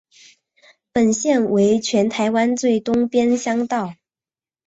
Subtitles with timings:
[0.91, 3.93] 本线为全台湾最东边乡道。